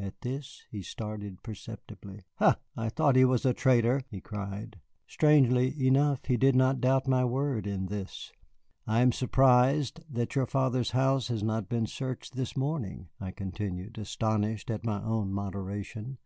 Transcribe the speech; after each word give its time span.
At 0.00 0.20
this 0.22 0.64
he 0.68 0.82
started 0.82 1.44
perceptibly. 1.44 2.24
"Ha, 2.38 2.56
I 2.76 2.88
thought 2.88 3.14
he 3.14 3.24
was 3.24 3.46
a 3.46 3.54
traitor," 3.54 4.02
he 4.10 4.20
cried. 4.20 4.80
Strangely 5.06 5.72
enough, 5.86 6.24
he 6.24 6.36
did 6.36 6.56
not 6.56 6.80
doubt 6.80 7.06
my 7.06 7.24
word 7.24 7.68
in 7.68 7.86
this. 7.86 8.32
"I 8.84 9.00
am 9.00 9.12
surprised 9.12 10.00
that 10.12 10.34
your 10.34 10.46
father's 10.46 10.90
house 10.90 11.28
has 11.28 11.44
not 11.44 11.68
been 11.68 11.86
searched 11.86 12.34
this 12.34 12.56
morning," 12.56 13.10
I 13.20 13.30
continued, 13.30 13.96
astonished 13.96 14.72
at 14.72 14.84
my 14.84 15.00
own 15.04 15.32
moderation. 15.32 16.18